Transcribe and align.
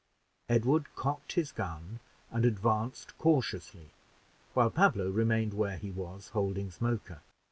Edward 0.49 0.87
cocked 0.95 1.33
his 1.33 1.51
gun 1.51 1.99
and 2.31 2.43
advanced 2.43 3.15
cautiously, 3.19 3.91
while 4.55 4.71
Pablo 4.71 5.11
remained 5.11 5.53
where 5.53 5.77
he 5.77 5.91
was, 5.91 6.29
holding 6.29 6.71
Smoker. 6.71 7.21